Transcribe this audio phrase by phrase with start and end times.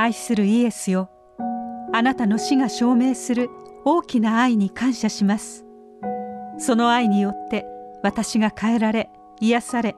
[0.00, 1.10] 愛するイエスよ。
[1.92, 3.50] あなたの死が証明する
[3.84, 5.66] 大きな愛に感謝します。
[6.58, 7.66] その愛によって
[8.02, 9.10] 私が変えられ
[9.40, 9.96] 癒され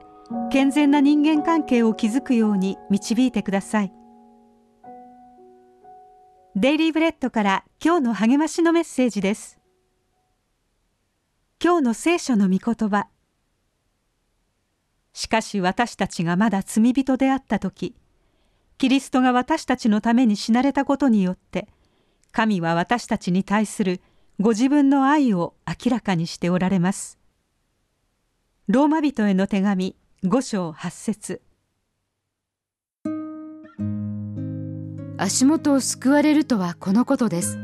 [0.49, 3.93] 健全な人間関係を築くように導いてください。
[6.55, 9.59] デイリーブレッドから今日の励ましのメッセージです。
[11.63, 13.07] 今日の聖書の御言葉。
[15.13, 17.95] しかし私たちがまだ罪人であった時
[18.83, 21.69] キリストが私たちのために死なれたことによって
[22.33, 24.01] 神は私たちに対する
[24.41, 27.17] ご自分の愛を明らかにしておられます。
[28.67, 31.41] ローマ人への手紙5章8節。
[35.17, 37.57] 足元を救われるとはこのことです。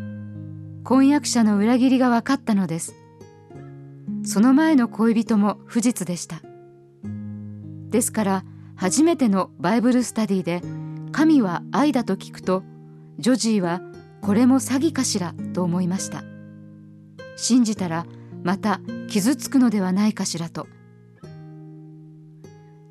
[0.86, 2.96] 婚約者の裏切りが分かったのです。
[4.24, 6.42] その前の恋人も不実でした。
[7.90, 8.46] ですから
[8.78, 10.62] 初めてのバイブルスタディで
[11.20, 12.64] 神は愛だと聞くと
[13.18, 13.82] ジョジーは
[14.22, 16.24] これも詐欺かしらと思いました。
[17.36, 18.06] 信じたら
[18.42, 20.68] また傷つくのではないかしらと。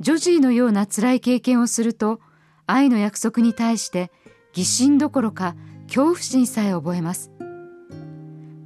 [0.00, 2.20] ジョジーのような辛い経験をすると
[2.66, 4.12] 愛の約束に対して
[4.52, 5.56] 疑心どころか
[5.86, 7.30] 恐怖心さえ覚えます。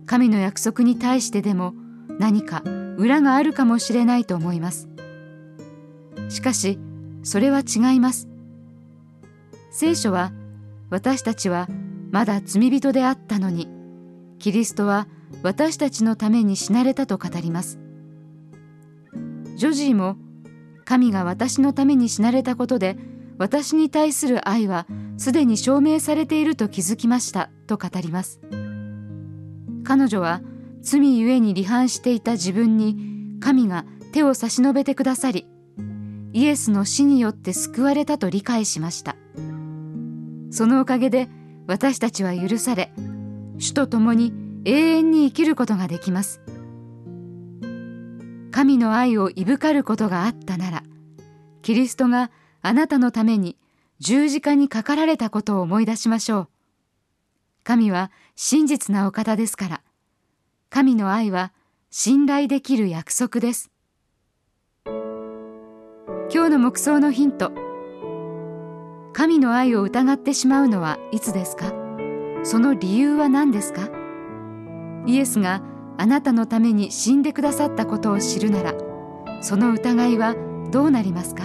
[0.07, 1.73] 神の約束に対してでも
[2.19, 2.65] 何か
[2.97, 4.89] 裏があるかもしれないと思います。
[6.31, 6.81] しかし
[7.23, 8.32] それは違います。
[9.73, 10.33] 聖書は
[10.91, 11.67] 私たちは
[12.11, 13.69] まだ罪人であったのに
[14.39, 15.09] キリストは
[15.43, 17.79] 私たちのために死なれたと語ります。
[19.57, 20.17] ジョジーも
[20.85, 22.99] 神が私のために死なれたことで
[23.39, 28.41] 私に対する愛はすでに証明されていると気づきましたと語ります。
[29.85, 30.43] 彼女は
[30.83, 35.47] 罪ゆえに離反していた自分に神が手を差し伸べてくださり
[36.33, 39.17] イエスの死によって救われたと理解しました。
[40.53, 41.29] そのおかげで
[41.67, 42.93] 私たちは許され
[43.59, 46.41] 主と共に永遠に生きることができます。
[48.51, 50.83] 神の愛をいぶかることがあったなら
[51.63, 52.31] キリストが
[52.61, 53.57] あなたのために
[53.99, 56.49] 十字架にかかられたことを思い出しましょう。
[57.65, 59.81] 神は真実なお方ですから
[60.69, 61.53] 神の愛は
[61.91, 63.71] 信頼できる約束です。
[64.85, 67.72] 今日の目想のヒント。
[69.13, 71.73] 神の愛を疑ってしまうのはいつですか？
[72.45, 73.91] その理由は何ですか？
[75.07, 75.63] イエスが
[75.99, 78.75] あなたのために死んでくださったことを知るなら
[79.43, 80.35] その疑いは
[80.71, 81.45] どうなりますか？